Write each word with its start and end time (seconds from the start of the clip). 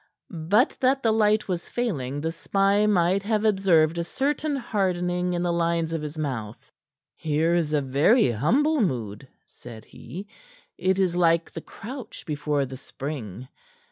But 0.49 0.75
that 0.79 1.03
the 1.03 1.11
light 1.11 1.47
was 1.47 1.69
failing, 1.69 2.21
the 2.21 2.31
spy 2.31 2.87
might 2.87 3.21
have 3.21 3.45
observed 3.45 3.99
a 3.99 4.03
certain 4.03 4.55
hardening 4.55 5.33
in 5.33 5.43
the 5.43 5.53
lines 5.53 5.93
of 5.93 6.01
his 6.01 6.17
mouth. 6.17 6.71
"Here 7.15 7.53
is 7.53 7.71
a 7.71 7.81
very 7.83 8.31
humble 8.31 8.81
mood," 8.81 9.27
said 9.45 9.85
he. 9.85 10.25
"It 10.75 10.97
is 10.97 11.15
like 11.15 11.51
the 11.51 11.61
crouch 11.61 12.25
before 12.25 12.65
the 12.65 12.77
spring. 12.77 13.47